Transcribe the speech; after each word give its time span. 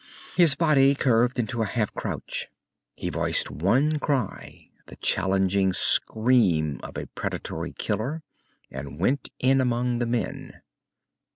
His 0.35 0.55
body 0.55 0.95
curved 0.95 1.37
into 1.37 1.61
a 1.61 1.65
half 1.67 1.93
crouch. 1.93 2.47
He 2.95 3.11
voiced 3.11 3.51
one 3.51 3.99
cry, 3.99 4.71
the 4.87 4.95
challenging 4.95 5.73
scream 5.73 6.79
of 6.81 6.97
a 6.97 7.05
predatory 7.05 7.73
killer, 7.73 8.23
and 8.71 8.99
went 8.99 9.29
in 9.37 9.61
among 9.61 9.99
the 9.99 10.07
men. 10.07 10.63